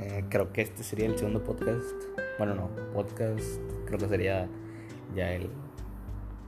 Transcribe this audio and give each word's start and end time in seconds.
Eh, 0.00 0.24
creo 0.28 0.52
que 0.52 0.62
este 0.62 0.82
sería 0.82 1.06
el 1.06 1.18
segundo 1.18 1.42
podcast. 1.42 1.94
Bueno, 2.38 2.54
no, 2.54 2.68
podcast 2.92 3.60
creo 3.86 3.98
que 3.98 4.08
sería 4.08 4.48
ya 5.14 5.32
el, 5.32 5.50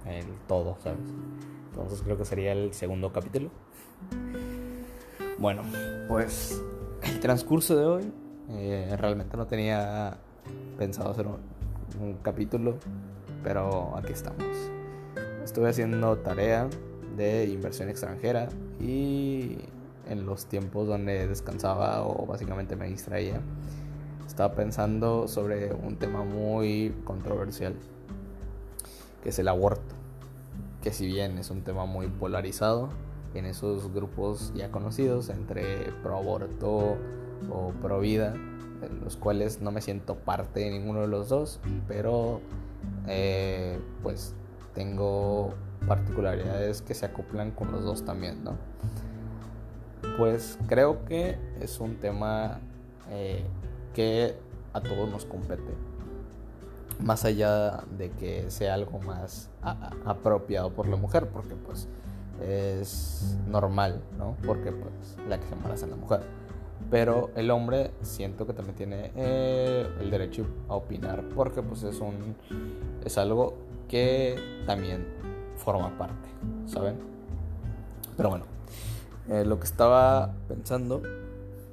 el 0.07 0.27
todo, 0.49 0.77
¿sabes? 0.83 0.99
Entonces 1.71 2.03
creo 2.03 2.17
que 2.17 2.25
sería 2.25 2.53
el 2.53 2.73
segundo 2.73 3.13
capítulo. 3.13 3.51
Bueno, 5.39 5.63
pues 6.09 6.63
el 7.03 7.21
transcurso 7.21 7.77
de 7.77 7.85
hoy 7.85 8.13
eh, 8.51 8.97
realmente 8.99 9.37
no 9.37 9.47
tenía 9.47 10.17
pensado 10.79 11.11
hacer 11.11 11.27
un 11.27 12.15
capítulo, 12.23 12.79
pero 13.43 13.97
aquí 13.97 14.13
estamos. 14.13 14.45
Estuve 15.45 15.69
haciendo 15.69 16.17
tarea 16.19 16.69
de 17.17 17.45
inversión 17.47 17.89
extranjera 17.89 18.49
y 18.81 19.59
en 20.09 20.27
los 20.27 20.47
tiempos 20.47 20.87
donde 20.87 21.27
descansaba 21.27 22.03
o 22.07 22.27
básicamente 22.27 22.77
me 22.77 22.89
distraía, 22.89 23.41
estaba 24.27 24.55
pensando 24.55 25.29
sobre 25.29 25.73
un 25.73 25.97
tema 25.97 26.25
muy 26.25 26.95
controversial, 27.05 27.75
que 29.23 29.31
es 29.31 29.39
el 29.39 29.49
aborto, 29.49 29.95
que 30.83 30.93
si 30.93 31.07
bien 31.07 31.39
es 31.39 31.51
un 31.51 31.63
tema 31.63 31.87
muy 31.87 32.09
polarizado, 32.09 32.91
en 33.35 33.45
esos 33.45 33.93
grupos 33.93 34.53
ya 34.55 34.71
conocidos 34.71 35.29
entre 35.29 35.93
pro 36.03 36.17
aborto 36.17 36.97
o 37.51 37.73
pro 37.83 38.01
vida, 38.01 38.35
en 38.35 39.01
los 39.03 39.17
cuales 39.17 39.61
no 39.61 39.71
me 39.71 39.81
siento 39.81 40.17
parte 40.17 40.61
de 40.61 40.71
ninguno 40.71 41.03
de 41.03 41.09
los 41.09 41.29
dos, 41.29 41.61
pero 41.89 42.41
eh, 43.07 43.79
pues 44.03 44.35
tengo 44.75 45.55
particularidades 45.87 46.83
que 46.83 46.95
se 46.95 47.07
acoplan 47.07 47.51
con 47.51 47.73
los 47.73 47.85
dos 47.85 48.05
también, 48.05 48.43
¿no? 48.45 48.57
Pues 50.17 50.59
creo 50.67 51.05
que 51.05 51.39
es 51.61 51.81
un 51.81 51.97
tema 51.97 52.61
eh, 53.11 53.45
que 53.95 54.37
a 54.73 54.81
todos 54.81 55.09
nos 55.11 55.25
compete. 55.25 55.75
Más 57.01 57.25
allá 57.25 57.85
de 57.99 58.11
que 58.11 58.51
sea 58.51 58.75
algo 58.75 58.99
más 59.01 59.51
apropiado 60.05 60.71
por 60.71 60.89
la 60.89 60.97
mujer, 60.97 61.29
porque 61.29 61.55
pues 61.55 61.89
es 62.43 63.37
normal, 63.49 64.03
¿no? 64.19 64.37
Porque 64.47 64.73
pues 64.73 65.17
la 65.29 65.39
que 65.39 65.47
se 65.47 65.55
embaraza 65.55 65.85
es 65.85 65.91
la 65.91 65.97
mujer. 65.97 66.21
Pero 66.91 67.31
el 67.35 67.51
hombre 67.51 67.91
siento 68.03 68.47
que 68.47 68.53
también 68.53 68.77
tiene 68.77 69.11
eh, 69.17 69.87
el 70.01 70.11
derecho 70.11 70.47
a 70.69 70.77
opinar, 70.77 71.23
porque 71.35 71.63
pues 71.63 71.83
es 71.83 72.01
un 72.01 72.37
es 73.05 73.19
algo 73.19 73.55
que 73.89 74.37
también 74.67 75.07
forma 75.57 75.97
parte, 75.99 76.29
¿saben? 76.67 76.97
Pero 78.17 78.31
bueno, 78.31 78.45
eh, 79.29 79.45
lo 79.45 79.59
que 79.59 79.65
estaba 79.65 80.35
pensando 80.49 81.03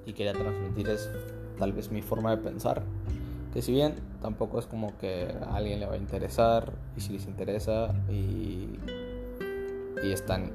y 0.06 0.14
quería 0.14 0.34
transmitir 0.34 0.90
es 0.90 1.10
tal 1.58 1.74
vez 1.74 1.92
mi 1.92 2.02
forma 2.02 2.32
de 2.32 2.38
pensar. 2.38 2.84
Que 3.54 3.62
si 3.62 3.72
bien 3.72 3.96
tampoco 4.22 4.60
es 4.60 4.66
como 4.66 4.98
que 4.98 5.34
a 5.46 5.56
alguien 5.56 5.80
le 5.80 5.86
va 5.86 5.94
a 5.94 5.98
interesar 5.98 6.74
y 6.98 7.02
si 7.02 7.14
les 7.14 7.28
interesa 7.28 7.94
y, 8.10 8.80
y 10.04 10.12
están 10.12 10.52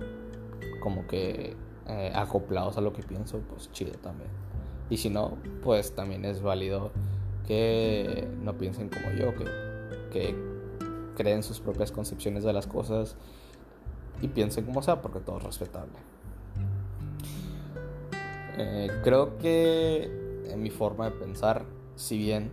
como 0.80 1.06
que 1.06 1.56
eh, 1.86 2.12
acoplados 2.14 2.76
a 2.76 2.80
lo 2.80 2.92
que 2.92 3.02
pienso, 3.02 3.40
pues 3.48 3.70
chido 3.72 3.92
también. 3.92 4.30
Y 4.90 4.96
si 4.96 5.10
no, 5.10 5.38
pues 5.62 5.94
también 5.94 6.24
es 6.24 6.42
válido 6.42 6.90
que 7.46 8.28
no 8.42 8.58
piensen 8.58 8.88
como 8.88 9.10
yo, 9.12 9.34
que, 9.36 9.44
que 10.10 10.34
creen 11.16 11.42
sus 11.42 11.60
propias 11.60 11.92
concepciones 11.92 12.44
de 12.44 12.52
las 12.52 12.66
cosas 12.66 13.16
y 14.20 14.28
piensen 14.28 14.64
como 14.64 14.82
sea, 14.82 15.00
porque 15.00 15.20
todo 15.20 15.38
es 15.38 15.44
respetable. 15.44 15.92
Eh, 18.58 18.90
creo 19.04 19.38
que 19.38 20.10
en 20.50 20.62
mi 20.62 20.70
forma 20.70 21.06
de 21.06 21.12
pensar, 21.12 21.64
si 21.94 22.18
bien 22.18 22.50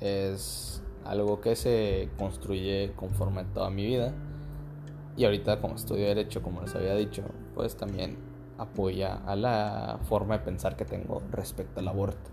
es 0.00 0.82
algo 1.04 1.40
que 1.40 1.56
se 1.56 2.08
construye 2.16 2.92
conforme 2.96 3.44
toda 3.44 3.68
mi 3.70 3.84
vida, 3.84 4.12
y 5.16 5.24
ahorita 5.24 5.60
como 5.60 5.74
estudio 5.74 6.06
derecho, 6.06 6.42
como 6.42 6.62
les 6.62 6.74
había 6.74 6.94
dicho, 6.94 7.22
pues 7.54 7.76
también 7.76 8.16
apoya 8.56 9.20
a 9.26 9.36
la 9.36 9.98
forma 10.08 10.38
de 10.38 10.44
pensar 10.44 10.76
que 10.76 10.84
tengo 10.84 11.20
respecto 11.30 11.80
al 11.80 11.88
aborto. 11.88 12.30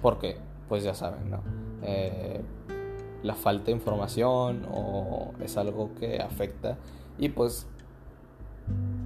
Porque, 0.00 0.36
pues 0.68 0.82
ya 0.84 0.94
saben, 0.94 1.30
¿no? 1.30 1.42
Eh, 1.82 2.40
la 3.22 3.34
falta 3.34 3.66
de 3.66 3.72
información 3.72 4.66
o 4.72 5.32
es 5.40 5.56
algo 5.56 5.94
que 5.94 6.20
afecta 6.20 6.78
y 7.18 7.28
pues 7.28 7.68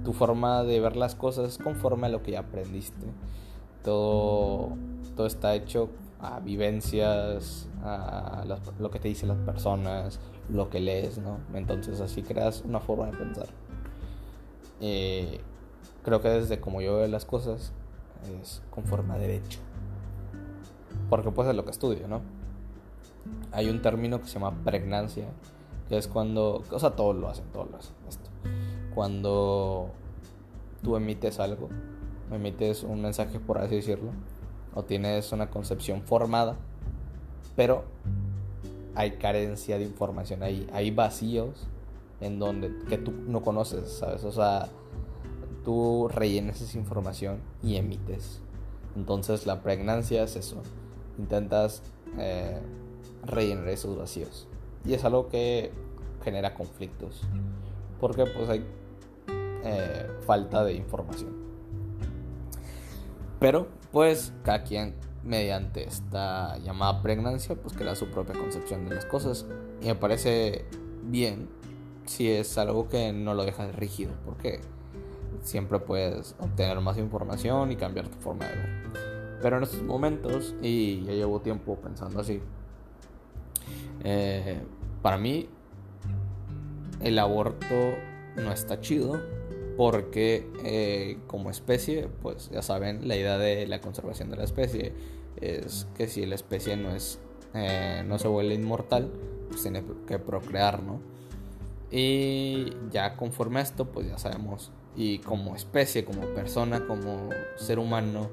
tu 0.07 0.13
forma 0.13 0.63
de 0.63 0.79
ver 0.79 0.95
las 0.95 1.15
cosas 1.15 1.57
conforme 1.57 2.07
a 2.07 2.09
lo 2.09 2.23
que 2.23 2.31
ya 2.31 2.39
aprendiste. 2.39 3.07
Todo, 3.83 4.69
todo 5.17 5.27
está 5.27 5.53
hecho 5.53 5.89
a 6.21 6.39
vivencias, 6.39 7.67
a 7.83 8.45
lo 8.79 8.89
que 8.89 8.99
te 9.01 9.09
dicen 9.09 9.27
las 9.27 9.37
personas, 9.39 10.21
lo 10.47 10.69
que 10.69 10.79
lees, 10.79 11.17
¿no? 11.17 11.39
Entonces 11.53 11.99
así 11.99 12.23
creas 12.23 12.63
una 12.65 12.79
forma 12.79 13.07
de 13.07 13.17
pensar. 13.17 13.47
Eh, 14.79 15.41
creo 16.03 16.21
que 16.21 16.29
desde 16.29 16.61
como 16.61 16.79
yo 16.79 16.95
veo 16.95 17.07
las 17.07 17.25
cosas 17.25 17.73
es 18.41 18.63
conforme 18.69 19.13
a 19.13 19.17
derecho. 19.17 19.59
Porque 21.09 21.31
pues 21.31 21.49
es 21.49 21.55
lo 21.55 21.65
que 21.65 21.71
estudio, 21.71 22.07
¿no? 22.07 22.21
Hay 23.51 23.69
un 23.69 23.81
término 23.81 24.21
que 24.21 24.27
se 24.27 24.39
llama 24.39 24.53
pregnancia, 24.63 25.25
que 25.89 25.97
es 25.97 26.07
cuando, 26.07 26.63
o 26.71 26.79
sea, 26.79 26.91
todos 26.91 27.13
lo 27.13 27.27
hacen, 27.27 27.43
todos 27.51 27.69
lo 27.69 27.75
hacen 27.75 27.93
esto 28.07 28.36
cuando 28.97 29.91
tú 30.81 30.95
emites 30.95 31.39
algo, 31.39 31.69
emites 32.31 32.81
un 32.81 33.03
mensaje 33.03 33.39
por 33.39 33.59
así 33.59 33.75
decirlo, 33.75 34.09
o 34.73 34.85
tienes 34.85 35.31
una 35.31 35.51
concepción 35.51 36.01
formada, 36.01 36.55
pero 37.55 37.83
hay 38.95 39.11
carencia 39.17 39.77
de 39.77 39.83
información, 39.83 40.41
hay, 40.41 40.67
hay 40.73 40.89
vacíos 40.89 41.67
en 42.21 42.39
donde 42.39 42.75
que 42.89 42.97
tú 42.97 43.11
no 43.11 43.43
conoces, 43.43 43.87
¿sabes? 43.87 44.23
O 44.23 44.31
sea, 44.31 44.67
tú 45.63 46.07
rellenas 46.11 46.59
esa 46.61 46.79
información 46.79 47.37
y 47.61 47.75
emites. 47.75 48.41
Entonces 48.95 49.45
la 49.45 49.61
pregnancia 49.61 50.23
es 50.23 50.35
eso, 50.35 50.63
intentas 51.19 51.83
eh, 52.17 52.59
rellenar 53.27 53.67
esos 53.67 53.95
vacíos. 53.95 54.47
Y 54.85 54.95
es 54.95 55.05
algo 55.05 55.29
que 55.29 55.71
genera 56.23 56.55
conflictos, 56.55 57.21
porque 57.99 58.25
pues 58.25 58.49
hay 58.49 58.65
eh, 59.67 60.07
falta 60.25 60.63
de 60.63 60.73
información. 60.73 61.31
Pero 63.39 63.67
pues 63.91 64.33
cada 64.43 64.63
quien 64.63 64.95
mediante 65.23 65.83
esta 65.83 66.57
llamada 66.59 67.01
pregnancia 67.01 67.55
pues 67.55 67.73
crea 67.73 67.95
su 67.95 68.07
propia 68.07 68.35
concepción 68.35 68.87
de 68.87 68.95
las 68.95 69.05
cosas. 69.05 69.45
Y 69.81 69.87
me 69.87 69.95
parece 69.95 70.65
bien 71.03 71.49
si 72.05 72.31
es 72.31 72.57
algo 72.57 72.87
que 72.87 73.11
no 73.11 73.33
lo 73.33 73.43
deja 73.43 73.67
rígido 73.71 74.13
porque 74.25 74.61
siempre 75.41 75.79
puedes 75.79 76.35
obtener 76.39 76.79
más 76.79 76.97
información 76.97 77.71
y 77.71 77.75
cambiar 77.75 78.07
tu 78.07 78.17
forma 78.19 78.45
de 78.45 78.55
ver. 78.55 79.37
Pero 79.41 79.57
en 79.57 79.63
estos 79.63 79.83
momentos 79.83 80.55
y 80.61 81.03
ya 81.03 81.11
llevo 81.11 81.41
tiempo 81.41 81.75
pensando 81.75 82.21
así 82.21 82.41
eh, 84.03 84.61
para 85.01 85.17
mí 85.17 85.49
el 87.01 87.19
aborto 87.19 87.75
no 88.35 88.51
está 88.51 88.79
chido 88.79 89.19
porque 89.77 90.49
eh, 90.63 91.19
como 91.27 91.51
especie, 91.51 92.09
pues 92.21 92.49
ya 92.49 92.61
saben, 92.61 93.07
la 93.07 93.15
idea 93.15 93.37
de 93.37 93.67
la 93.67 93.79
conservación 93.79 94.31
de 94.31 94.37
la 94.37 94.43
especie 94.43 94.93
es 95.39 95.87
que 95.95 96.07
si 96.07 96.25
la 96.25 96.35
especie 96.35 96.75
no 96.75 96.95
es 96.95 97.19
eh, 97.53 98.03
no 98.05 98.19
se 98.19 98.27
vuelve 98.27 98.55
inmortal, 98.55 99.11
pues 99.49 99.61
tiene 99.61 99.83
que 100.05 100.19
procrear, 100.19 100.83
¿no? 100.83 100.99
Y 101.89 102.73
ya 102.91 103.15
conforme 103.15 103.59
a 103.59 103.63
esto, 103.63 103.85
pues 103.85 104.07
ya 104.07 104.17
sabemos, 104.17 104.71
y 104.95 105.19
como 105.19 105.55
especie, 105.55 106.03
como 106.03 106.21
persona, 106.33 106.85
como 106.85 107.29
ser 107.55 107.79
humano, 107.79 108.29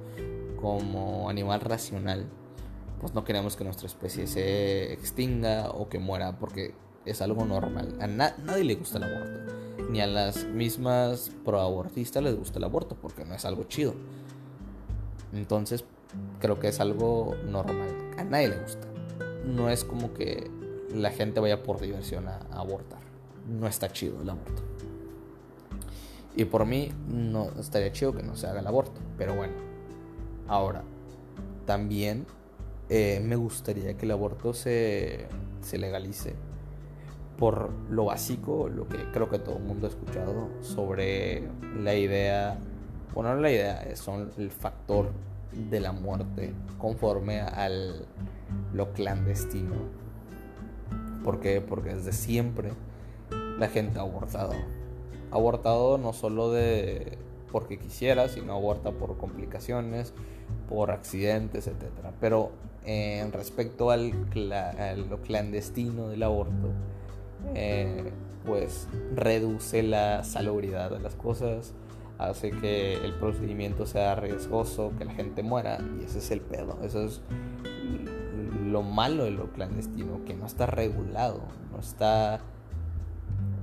como 0.60 1.30
animal 1.30 1.60
racional, 1.60 2.26
pues 3.00 3.14
no 3.14 3.24
queremos 3.24 3.54
que 3.54 3.64
nuestra 3.64 3.86
especie 3.86 4.26
se 4.26 4.92
extinga 4.92 5.70
o 5.70 5.88
que 5.88 5.98
muera 5.98 6.38
porque 6.38 6.74
es 7.04 7.22
algo 7.22 7.44
normal. 7.44 7.96
A 8.00 8.06
nadie 8.06 8.64
le 8.64 8.74
gusta 8.74 8.98
el 8.98 9.04
aborto 9.04 9.53
ni 9.90 10.00
a 10.00 10.06
las 10.06 10.44
mismas 10.44 11.30
proabortistas 11.44 12.22
les 12.22 12.36
gusta 12.36 12.58
el 12.58 12.64
aborto 12.64 12.96
porque 12.96 13.24
no 13.24 13.34
es 13.34 13.44
algo 13.44 13.64
chido. 13.64 13.94
Entonces, 15.32 15.84
creo 16.40 16.58
que 16.58 16.68
es 16.68 16.80
algo 16.80 17.34
normal. 17.48 17.88
A 18.18 18.24
nadie 18.24 18.48
le 18.48 18.58
gusta. 18.58 18.86
No 19.44 19.68
es 19.68 19.84
como 19.84 20.14
que 20.14 20.50
la 20.92 21.10
gente 21.10 21.40
vaya 21.40 21.62
por 21.62 21.80
diversión 21.80 22.28
a, 22.28 22.38
abortar. 22.52 23.00
No 23.48 23.66
está 23.66 23.92
chido 23.92 24.22
el 24.22 24.30
aborto. 24.30 24.62
Y 26.36 26.46
por 26.46 26.66
mí 26.66 26.90
no 27.08 27.50
estaría 27.58 27.92
chido 27.92 28.12
que 28.12 28.22
no 28.22 28.36
se 28.36 28.46
haga 28.46 28.60
el 28.60 28.66
aborto. 28.66 29.00
Pero 29.16 29.34
bueno, 29.34 29.54
ahora, 30.48 30.82
también 31.66 32.26
eh, 32.88 33.20
me 33.22 33.36
gustaría 33.36 33.96
que 33.96 34.06
el 34.06 34.12
aborto 34.12 34.52
se, 34.54 35.26
se 35.60 35.78
legalice 35.78 36.34
por 37.38 37.70
lo 37.90 38.06
básico, 38.06 38.68
lo 38.68 38.88
que 38.88 38.98
creo 39.12 39.28
que 39.28 39.38
todo 39.38 39.56
el 39.56 39.64
mundo 39.64 39.86
ha 39.86 39.90
escuchado 39.90 40.48
sobre 40.60 41.48
la 41.80 41.94
idea, 41.94 42.58
bueno, 43.14 43.34
no 43.34 43.40
la 43.40 43.50
idea, 43.50 43.96
son 43.96 44.30
el 44.38 44.50
factor 44.50 45.10
de 45.52 45.80
la 45.80 45.92
muerte 45.92 46.52
conforme 46.78 47.40
al 47.40 48.06
lo 48.72 48.92
clandestino. 48.92 49.74
¿Por 51.22 51.40
qué? 51.40 51.60
Porque 51.60 51.94
desde 51.94 52.12
siempre 52.12 52.72
la 53.58 53.68
gente 53.68 53.98
ha 53.98 54.02
abortado. 54.02 54.52
Abortado 55.30 55.98
no 55.98 56.12
solo 56.12 56.52
de 56.52 57.18
porque 57.50 57.78
quisiera, 57.78 58.28
sino 58.28 58.52
aborta 58.52 58.90
por 58.90 59.16
complicaciones, 59.16 60.12
por 60.68 60.90
accidentes, 60.90 61.68
etc. 61.68 61.84
Pero 62.20 62.50
en 62.84 63.32
respecto 63.32 63.90
al 63.90 64.10
lo 65.08 65.22
clandestino 65.22 66.08
del 66.08 66.24
aborto, 66.24 66.72
eh, 67.54 68.12
pues 68.44 68.88
reduce 69.14 69.82
la 69.82 70.24
salubridad 70.24 70.90
de 70.90 71.00
las 71.00 71.14
cosas, 71.14 71.74
hace 72.18 72.50
que 72.50 72.94
el 72.94 73.14
procedimiento 73.14 73.86
sea 73.86 74.14
riesgoso, 74.14 74.92
que 74.98 75.04
la 75.04 75.12
gente 75.12 75.42
muera, 75.42 75.78
y 76.00 76.04
ese 76.04 76.18
es 76.18 76.30
el 76.30 76.40
pedo, 76.40 76.78
eso 76.82 77.04
es 77.04 77.20
lo 78.64 78.82
malo 78.82 79.24
de 79.24 79.30
lo 79.30 79.52
clandestino, 79.52 80.24
que 80.24 80.34
no 80.34 80.46
está 80.46 80.66
regulado, 80.66 81.42
no 81.72 81.80
está 81.80 82.40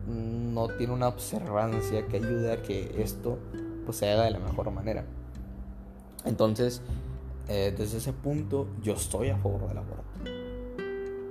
no 0.07 0.67
tiene 0.67 0.93
una 0.93 1.07
observancia 1.07 2.05
que 2.07 2.17
ayude 2.17 2.51
a 2.51 2.61
que 2.61 3.01
esto 3.01 3.37
pues 3.85 3.97
se 3.97 4.09
haga 4.09 4.23
de 4.23 4.31
la 4.31 4.39
mejor 4.39 4.69
manera. 4.71 5.05
Entonces, 6.25 6.81
eh, 7.47 7.73
desde 7.77 7.97
ese 7.97 8.13
punto 8.13 8.67
yo 8.81 8.93
estoy 8.93 9.29
a 9.29 9.37
favor 9.37 9.67
del 9.67 9.77
aborto. 9.77 10.40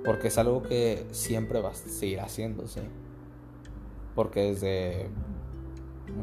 Porque 0.03 0.29
es 0.29 0.37
algo 0.37 0.63
que 0.63 1.05
siempre 1.11 1.61
va 1.61 1.71
a 1.71 1.75
seguir 1.75 2.19
haciéndose. 2.19 2.81
Porque 4.15 4.41
desde 4.41 5.09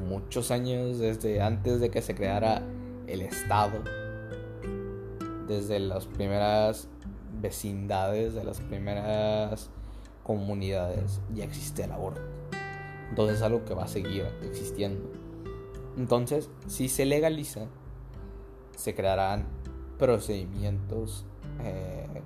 muchos 0.08 0.50
años, 0.50 0.98
desde 0.98 1.40
antes 1.40 1.80
de 1.80 1.90
que 1.90 2.02
se 2.02 2.14
creara 2.14 2.62
el 3.06 3.22
Estado, 3.22 3.82
desde 5.46 5.78
las 5.80 6.06
primeras 6.06 6.88
vecindades, 7.40 8.34
de 8.34 8.44
las 8.44 8.60
primeras 8.60 9.70
comunidades, 10.22 11.20
ya 11.34 11.44
existe 11.44 11.84
el 11.84 11.92
aborto. 11.92 12.20
Entonces 13.08 13.38
es 13.38 13.42
algo 13.42 13.64
que 13.64 13.74
va 13.74 13.84
a 13.84 13.88
seguir 13.88 14.26
existiendo. 14.42 15.10
Entonces, 15.96 16.50
si 16.66 16.88
se 16.88 17.06
legaliza, 17.06 17.66
se 18.76 18.94
crearán 18.94 19.46
procedimientos 19.98 21.24
eh, 21.60 22.22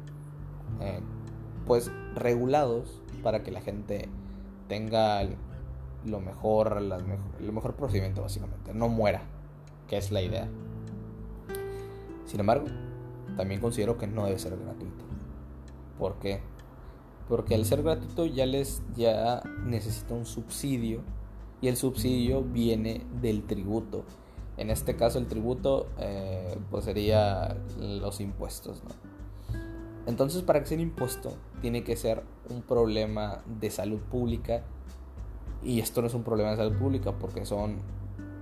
eh, 0.81 1.01
pues 1.73 1.91
regulados 2.15 3.01
para 3.23 3.43
que 3.43 3.51
la 3.51 3.63
gente 3.63 4.07
tenga 4.69 5.23
lo 6.05 6.21
mejor, 6.21 6.77
el 7.41 7.51
mejor 7.51 7.77
procedimiento 7.77 8.21
básicamente, 8.21 8.75
no 8.75 8.91
muera, 8.91 9.23
que 9.89 9.97
es 9.97 10.13
la 10.13 10.21
idea. 10.21 10.51
Sin 12.27 12.41
embargo, 12.41 12.67
también 13.39 13.59
considero 13.63 13.97
que 13.97 14.07
no 14.07 14.27
debe 14.27 14.39
ser 14.39 14.55
gratuito. 14.59 15.03
¿Por 15.99 16.19
qué? 16.19 16.43
Porque 17.27 17.55
al 17.55 17.65
ser 17.65 17.83
gratuito 17.83 18.27
ya 18.27 18.45
les 18.45 18.83
ya 18.95 19.43
necesita 19.65 20.13
un 20.13 20.27
subsidio 20.27 21.01
y 21.63 21.69
el 21.69 21.79
subsidio 21.79 22.43
viene 22.43 23.07
del 23.23 23.45
tributo. 23.45 24.05
En 24.59 24.69
este 24.69 24.95
caso 24.95 25.19
el 25.19 25.27
tributo 25.27 25.87
eh, 25.99 26.55
pues 26.71 26.85
sería 26.85 27.57
los 27.79 28.21
impuestos. 28.21 28.83
Entonces 30.07 30.43
para 30.43 30.61
que 30.61 30.67
sea 30.67 30.77
un 30.77 30.83
impuesto 30.83 31.33
tiene 31.61 31.85
que 31.85 31.97
ser 31.97 32.23
un 32.51 32.63
problema 32.63 33.43
de 33.47 33.71
salud 33.71 34.01
pública 34.01 34.63
y 35.63 35.81
esto 35.81 36.01
no 36.01 36.09
es 36.09 36.15
un 36.15 36.25
problema 36.25 36.51
de 36.51 36.57
salud 36.57 36.77
pública 36.77 37.13
porque 37.13 37.45
son 37.45 37.79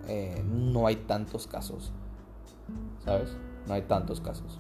eh, 0.09 0.43
no 0.45 0.87
hay 0.87 0.97
tantos 0.97 1.47
casos, 1.47 1.93
¿sabes? 3.05 3.37
No 3.69 3.75
hay 3.75 3.83
tantos 3.83 4.21
casos. 4.21 4.59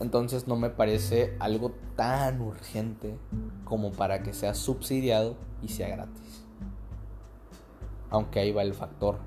Entonces 0.00 0.46
no 0.46 0.56
me 0.56 0.68
parece 0.68 1.36
algo 1.38 1.72
tan 1.94 2.42
urgente 2.42 3.16
como 3.64 3.92
para 3.92 4.22
que 4.22 4.34
sea 4.34 4.52
subsidiado 4.52 5.36
y 5.62 5.68
sea 5.68 5.88
gratis. 5.88 6.44
Aunque 8.10 8.40
ahí 8.40 8.52
va 8.52 8.62
el 8.62 8.74
factor, 8.74 9.18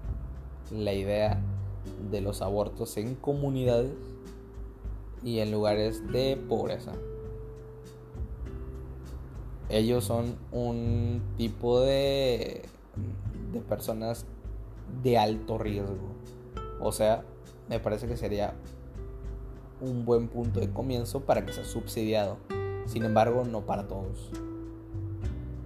la 0.71 0.93
idea 0.93 1.41
de 2.11 2.21
los 2.21 2.41
abortos 2.41 2.97
en 2.97 3.15
comunidades 3.15 3.91
y 5.23 5.39
en 5.39 5.51
lugares 5.51 6.11
de 6.11 6.37
pobreza. 6.37 6.93
Ellos 9.69 10.03
son 10.03 10.35
un 10.51 11.21
tipo 11.37 11.81
de, 11.81 12.63
de 13.53 13.59
personas 13.61 14.25
de 15.03 15.17
alto 15.17 15.57
riesgo. 15.57 16.15
O 16.79 16.91
sea, 16.91 17.23
me 17.67 17.79
parece 17.79 18.07
que 18.07 18.17
sería 18.17 18.55
un 19.81 20.05
buen 20.05 20.27
punto 20.27 20.59
de 20.59 20.69
comienzo 20.71 21.21
para 21.21 21.45
que 21.45 21.53
sea 21.53 21.65
subsidiado. 21.65 22.37
Sin 22.85 23.03
embargo, 23.03 23.43
no 23.45 23.61
para 23.61 23.87
todos. 23.87 24.31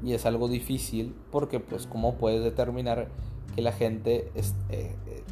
Y 0.03 0.13
es 0.13 0.25
algo 0.25 0.49
difícil 0.49 1.15
porque 1.31 1.59
pues 1.61 1.87
cómo 1.87 2.15
puedes 2.15 2.43
determinar 2.43 3.07
que 3.55 3.61
la 3.61 3.71
gente 3.71 4.29
es 4.35 4.53
eh, 4.69 4.95
eh, 5.07 5.23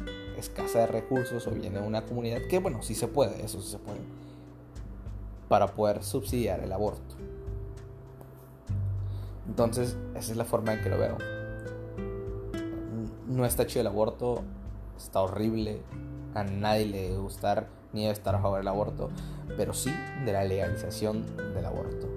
escasa 0.42 0.80
de 0.80 0.86
recursos 0.88 1.46
o 1.46 1.50
viene 1.50 1.80
de 1.80 1.86
una 1.86 2.04
comunidad 2.04 2.42
que 2.48 2.58
bueno, 2.58 2.82
sí 2.82 2.94
se 2.94 3.08
puede, 3.08 3.44
eso 3.44 3.60
sí 3.60 3.70
se 3.70 3.78
puede. 3.78 4.00
Para 5.48 5.68
poder 5.68 6.02
subsidiar 6.02 6.60
el 6.60 6.72
aborto. 6.72 7.16
Entonces, 9.48 9.96
esa 10.14 10.32
es 10.32 10.36
la 10.36 10.44
forma 10.44 10.74
en 10.74 10.82
que 10.82 10.88
lo 10.88 10.98
veo. 10.98 11.18
No 13.26 13.44
está 13.44 13.66
chido 13.66 13.80
el 13.80 13.86
aborto, 13.86 14.42
está 14.96 15.20
horrible, 15.20 15.82
a 16.34 16.44
nadie 16.44 16.86
le 16.86 17.02
debe 17.02 17.18
gustar 17.18 17.68
ni 17.92 18.02
debe 18.02 18.12
estar 18.12 18.34
a 18.34 18.40
favor 18.40 18.58
del 18.58 18.68
aborto, 18.68 19.10
pero 19.56 19.74
sí 19.74 19.92
de 20.24 20.32
la 20.32 20.44
legalización 20.44 21.24
del 21.54 21.66
aborto. 21.66 22.08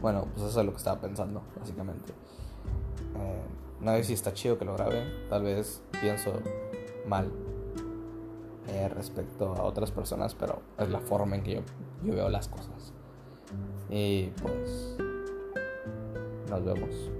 Bueno, 0.00 0.26
pues 0.34 0.48
eso 0.48 0.60
es 0.60 0.66
lo 0.66 0.72
que 0.72 0.78
estaba 0.78 1.00
pensando, 1.00 1.42
básicamente. 1.58 2.12
Eh, 3.16 3.42
no 3.82 3.92
sé 3.96 4.04
si 4.04 4.12
está 4.12 4.32
chido 4.32 4.58
que 4.58 4.64
lo 4.64 4.74
grabe, 4.74 5.04
tal 5.28 5.42
vez 5.42 5.82
pienso 6.00 6.40
mal 7.06 7.30
eh, 8.68 8.88
respecto 8.88 9.54
a 9.54 9.62
otras 9.64 9.90
personas, 9.90 10.34
pero 10.34 10.62
es 10.78 10.88
la 10.88 11.00
forma 11.00 11.36
en 11.36 11.42
que 11.42 11.54
yo, 11.56 11.60
yo 12.04 12.14
veo 12.14 12.28
las 12.28 12.48
cosas. 12.48 12.92
Y 13.90 14.26
pues 14.40 14.96
nos 16.48 16.64
vemos. 16.64 17.10